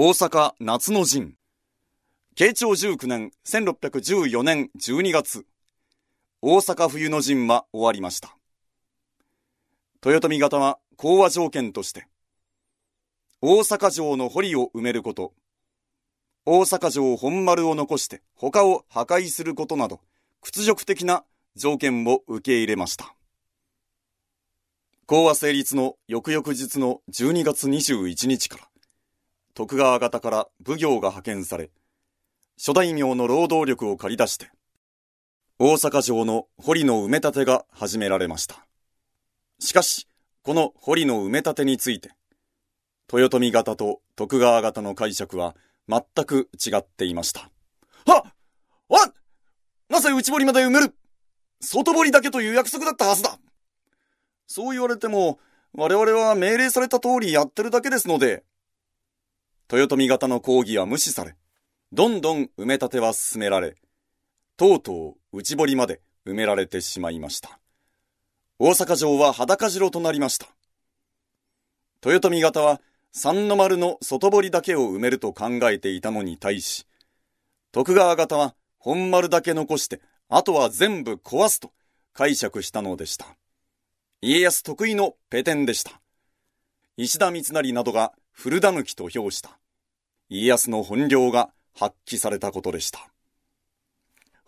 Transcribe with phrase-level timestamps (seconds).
[0.00, 1.34] 大阪夏の陣。
[2.36, 5.44] 慶長19年1614年12月、
[6.40, 8.36] 大阪冬の陣は終わりました。
[10.06, 12.06] 豊臣方は講和条件として、
[13.42, 15.32] 大阪城の堀を埋めること、
[16.46, 19.98] 大阪城本丸を残して他を破壊することなど、
[20.42, 21.24] 屈辱的な
[21.56, 23.16] 条件を受け入れました。
[25.06, 28.68] 講和成立の翌々日の12月21日から、
[29.58, 31.72] 徳川方から奉行が派遣され、
[32.56, 34.52] 諸大名の労働力を借り出して、
[35.58, 38.64] 大阪城の堀の埋め立てが始められました。
[39.58, 40.06] しかし、
[40.44, 42.12] この堀の埋め立てについて、
[43.12, 45.56] 豊臣方と徳川方の解釈は
[45.88, 47.50] 全く違っていました。
[48.06, 48.32] はっ
[48.88, 49.12] わ
[49.88, 50.94] なぜ内堀まで埋める
[51.60, 53.40] 外堀だけという約束だったはずだ
[54.46, 55.40] そう言われても、
[55.72, 58.44] 我々は命令された通りやってるだけですので、
[59.70, 61.36] 豊臣方の抗議は無視され、
[61.92, 63.76] どんどん埋め立ては進められ、
[64.56, 67.60] とうとう内堀まで埋められてしまいました。
[68.58, 70.46] 大阪城は裸城となりました。
[72.04, 72.80] 豊臣方は
[73.12, 76.86] 三の丸の外堀だけを埋めると考えていたのに対し、
[77.70, 81.72] 徳川方は本丸だけ残して、あとは全部壊すと
[82.14, 83.26] 解釈したのでした。
[84.20, 86.00] 家康得意のペテンでした。
[86.96, 89.58] 石田三成などが古狸と評した。
[90.28, 93.10] 家康の本領が発揮されたことでした。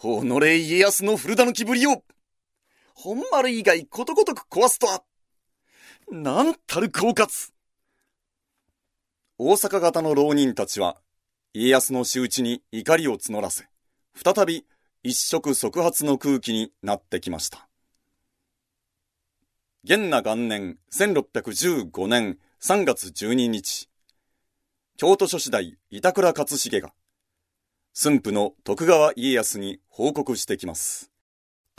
[0.01, 2.05] 己家康の古狸ぶりを、
[2.95, 5.03] 本丸以外ことごとく壊すとは、
[6.09, 7.51] なんたる狡猾。
[9.39, 10.97] 大阪型の浪人たちは、
[11.53, 13.65] 家康の仕打ちに怒りを募らせ、
[14.15, 14.65] 再び
[15.03, 17.69] 一触即発の空気になってきました。
[19.83, 23.89] 元那元年1615年3月12日、
[24.99, 26.93] 京都書士大板倉勝重が、
[27.95, 31.11] 駿府の徳川家康に報告してきます。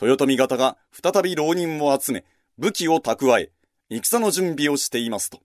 [0.01, 2.25] 豊臣方が再び浪人を集め、
[2.57, 3.51] 武器を蓄え、
[3.91, 5.43] 戦の準備をしていますと。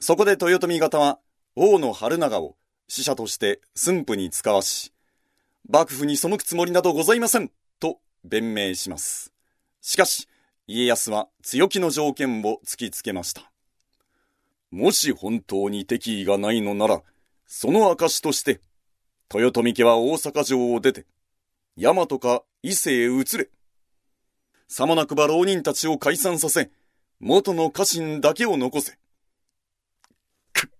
[0.00, 1.18] そこで豊臣方は、
[1.54, 2.56] 王の春長を
[2.88, 4.94] 使者として駿府に使わし、
[5.68, 9.34] 幕府に背くつもりなどございません、と弁明します。
[9.82, 10.28] しかし、
[10.68, 13.52] 家康は強気の条件を突きつけました。
[14.72, 17.02] もし本当に敵意がないのなら、
[17.46, 18.60] その証として、
[19.32, 21.06] 豊臣家は大阪城を出て、
[21.78, 23.48] 大和か伊勢へ移れ。
[24.66, 26.70] さもなくば浪人たちを解散させ、
[27.20, 28.98] 元の家臣だけを残せ。
[30.52, 30.70] くっ、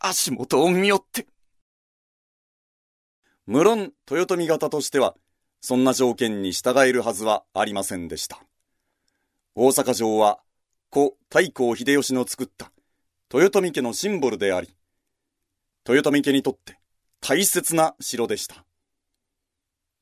[0.00, 1.28] 足元を見よって。
[3.46, 5.14] 無論、豊臣方としては、
[5.60, 8.47] そんな条件に従えるはずはありませんでした。
[9.60, 10.38] 大阪城は
[10.88, 12.70] 故太閤秀吉の作った
[13.34, 14.72] 豊臣家のシンボルであり、
[15.84, 16.78] 豊臣家にとって
[17.20, 18.64] 大切な城でした。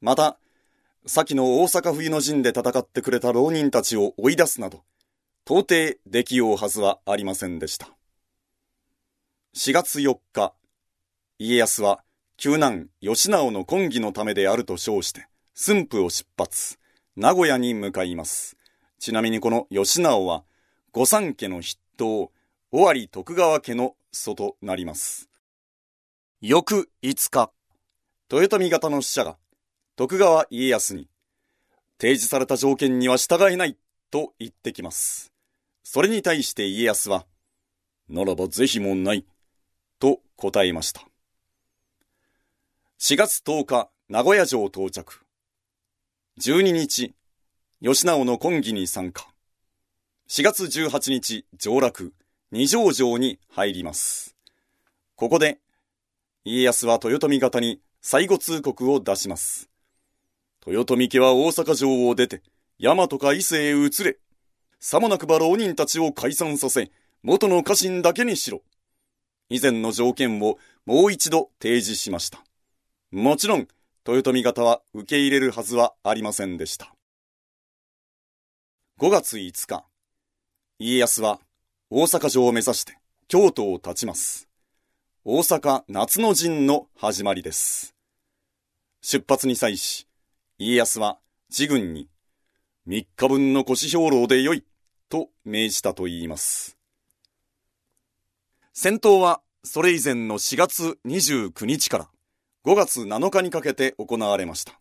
[0.02, 0.38] また、
[1.06, 4.82] 先の大阪冬の陣で戦ってくれた浪人たちを追い出すなど、
[5.46, 7.88] 到底できようはずはありませんでした。
[9.54, 10.52] 4月4日、
[11.38, 12.04] 家康は
[12.36, 16.78] 救難吉直の婚儀のためであると称して、駿府を出発、
[17.16, 18.58] 名古屋に向かいます。
[18.98, 20.44] ちなみにこの吉直は、
[20.92, 22.32] 御三家の筆頭、
[22.72, 25.28] 尾張徳川家の祖となります。
[26.40, 27.50] 翌5日、
[28.30, 29.38] 豊臣方の使者が
[29.96, 31.08] 徳川家康に、
[31.98, 33.76] 提示された条件には従えない
[34.10, 35.32] と言ってきます。
[35.82, 37.26] それに対して家康は、
[38.08, 39.24] ならば是非もない、
[39.98, 41.06] と答えました。
[42.98, 45.24] 4月10日、名古屋城到着。
[46.40, 47.14] 12日、
[47.82, 49.28] 吉直の婚儀に参加。
[50.30, 52.10] 4月18日上洛、
[52.50, 54.34] 二条城に入ります。
[55.14, 55.58] ここで、
[56.42, 59.68] 家康は豊臣方に最後通告を出します。
[60.66, 62.42] 豊臣家は大阪城を出て、
[62.80, 64.16] 大和か伊勢へ移れ。
[64.80, 66.90] さもなくば浪人たちを解散させ、
[67.22, 68.62] 元の家臣だけにしろ。
[69.50, 72.42] 以前の条件をもう一度提示しました。
[73.10, 73.68] もちろん、
[74.08, 76.95] 豊臣方は受け入れるはずはありませんでした。
[78.98, 79.84] 5月5日、
[80.78, 81.38] 家康は
[81.90, 82.96] 大阪城を目指して
[83.28, 84.48] 京都を立ちます。
[85.22, 87.94] 大阪夏の陣の始まりです。
[89.02, 90.08] 出発に際し、
[90.56, 91.18] 家康は
[91.50, 92.08] 自軍に
[92.88, 94.64] 3日分の腰兵糧でよい
[95.10, 96.78] と命じたと言います。
[98.72, 102.08] 戦闘はそれ以前の4月29日から
[102.64, 104.80] 5月7日にかけて行われました。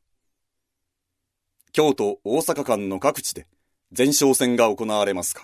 [1.74, 3.46] 京都大阪間の各地で
[3.98, 5.44] 前哨戦が行われますが、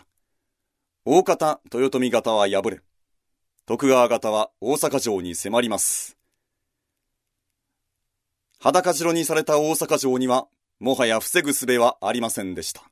[1.05, 2.81] 大方豊臣方は敗れ、
[3.65, 6.17] 徳川方は大阪城に迫ります。
[8.59, 10.49] 裸城にされた大阪城には、
[10.81, 12.83] もはや防ぐ術はありませんでした。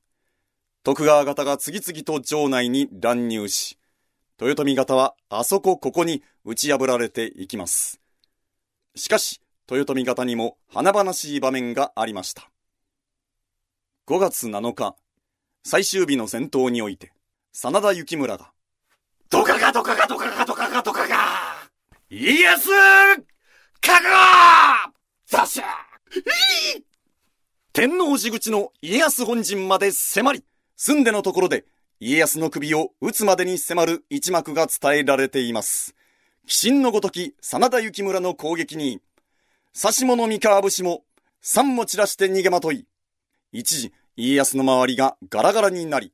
[0.83, 3.77] 徳川方が次々と城内に乱入し、
[4.39, 7.99] 豊臣方はあそこここに打ち破られていきます。
[8.95, 12.49] しかし、豊臣方にも華々しい場面がありました。
[14.07, 14.95] 5月7日、
[15.63, 17.11] 最終日の戦闘において、
[17.51, 18.51] 真田幸村が、
[19.29, 21.69] ドカガドカガドカガドカガドカガ
[22.09, 22.69] 家康
[23.81, 24.93] 覚悟!
[25.27, 25.65] ザシャー!
[27.73, 30.43] 天王寺口の家康本陣まで迫り、
[30.75, 31.65] 住んでのところで
[31.99, 35.93] 家康の首を打つまでに迫る一幕が伝えられています。
[36.45, 39.01] 鬼神のごとき真田幸村の攻撃に、
[39.79, 41.03] 刺し物三河節も、
[41.41, 42.87] 三も散らして逃げまとい、
[43.51, 46.11] 一時家康の周りがガラガラになり、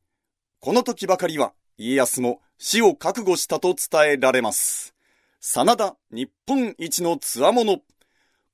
[0.59, 4.93] この時ばかりは家康も死を覚悟したと伝えられます。
[5.39, 7.81] 真田日本一の強者。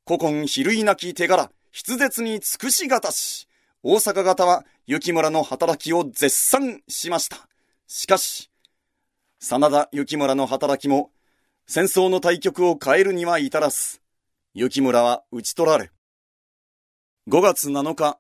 [0.08, 3.50] 古今比類なき手柄、筆舌に尽くしがたし、
[3.84, 7.50] 大阪方は雪村の働きを絶賛しました。
[7.88, 8.50] しかし、
[9.42, 11.12] 真田雪村の働きも、
[11.68, 14.00] 戦争の対局を変えるには至らず、
[14.54, 15.92] 雪村は討ち取られ、
[17.28, 18.18] 5月7日、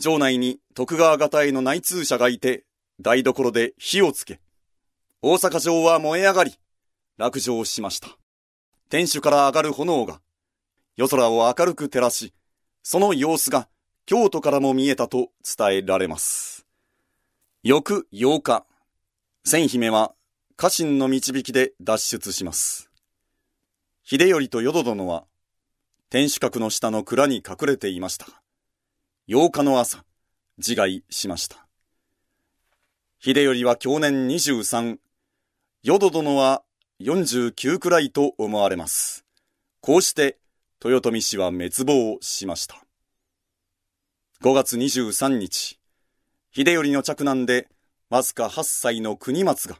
[0.00, 2.64] 城内に徳川方への内通者がいて、
[3.00, 4.40] 台所で火をつけ、
[5.20, 6.58] 大阪城は燃え上がり、
[7.18, 8.08] 落城しました。
[8.88, 10.20] 天守から上がる炎が、
[10.96, 12.32] 夜空を明るく照らし、
[12.82, 13.68] その様子が
[14.06, 16.66] 京都からも見えたと伝えられます。
[17.62, 18.66] 翌8日、
[19.44, 20.14] 千姫は
[20.56, 22.90] 家臣の導きで脱出します。
[24.02, 25.24] 秀頼と淀殿は、
[26.10, 28.41] 天守閣の下の蔵に隠れていました。
[29.28, 30.04] 8日の朝、
[30.58, 31.68] 自害しました。
[33.20, 34.98] 秀頼は去年23、
[35.84, 36.64] 淀殿は
[37.00, 39.24] 49くらいと思われます。
[39.80, 40.38] こうして
[40.84, 42.82] 豊臣氏は滅亡しました。
[44.42, 45.78] 5月23日、
[46.50, 47.68] 秀頼の着難で
[48.10, 49.76] わずか8歳の国松が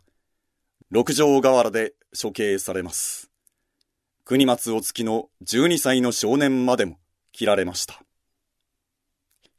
[0.92, 3.28] 六条河原で処刑されます。
[4.24, 6.98] 国松お月の12歳の少年までも
[7.32, 8.01] 切られました。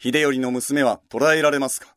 [0.04, 1.88] 秀頼の娘は捕らえられますが、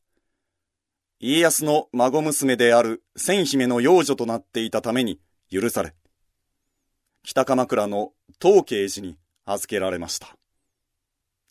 [1.19, 5.19] 家康の孫娘である千姫の養女となっていたために
[5.51, 5.93] 許され、
[7.25, 10.37] 北鎌倉の東慶寺に預けられました。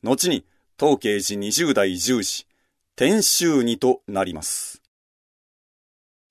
[0.02, 0.46] 後に
[0.80, 2.48] 東慶寺20代重視、
[2.96, 4.82] 天州にとなります。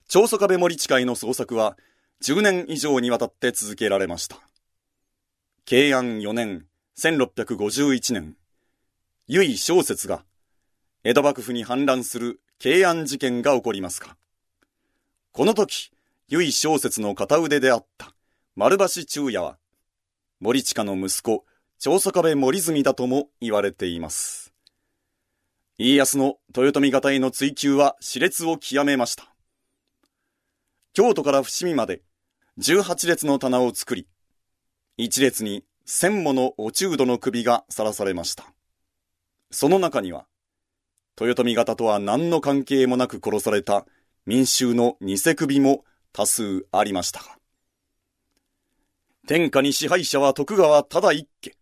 [0.08, 1.76] 長宗我部森近の捜索は
[2.22, 4.38] 10年以上にわたって続けられました。
[5.66, 6.64] 慶安4年、
[6.96, 8.38] 1651年、
[9.26, 10.22] 由井小説が、
[11.02, 14.18] 江戸幕府に反乱する慶安事件が起こりますか。
[15.32, 15.90] この時、
[16.28, 18.14] 由井小説の片腕であった
[18.54, 19.56] 丸橋中也は、
[20.40, 21.46] 森近の息子、
[21.78, 24.52] 長宗我部森住だとも言われています。
[25.78, 29.34] 家康の豊臣方への追求は熾烈を極めました。
[30.92, 32.02] 京都から伏見まで
[32.58, 34.06] 18列の棚を作り、
[34.98, 38.54] 1列に1000ものお中度の首がさらされました。
[39.54, 40.26] その中には、
[41.18, 43.86] 豊臣方とは何の関係もなく殺された
[44.26, 47.38] 民衆の偽首も多数ありましたが。
[49.28, 51.56] 天下に支配者は徳川ただ一家。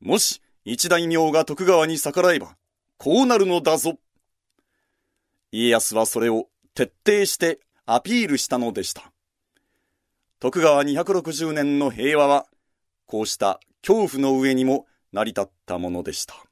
[0.00, 2.56] もし一大名が徳川に逆らえば、
[2.96, 3.98] こうなるのだぞ。
[5.52, 9.12] 家康はそれを徹底してアピールしたのでした。
[10.40, 12.46] 徳川260年の平和は、
[13.04, 16.45] こうした恐怖の上にも成り立ったものでした。